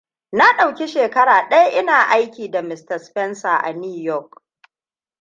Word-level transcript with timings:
Na 0.31 0.45
ɗauki 0.57 0.87
shekara 0.87 1.47
ɗaya 1.49 1.71
ina 1.79 2.01
aiki 2.09 2.51
da 2.51 2.61
Mr 2.61 2.99
Spencer 2.99 3.57
a 3.63 3.73
New 3.73 4.03
York. 4.03 4.43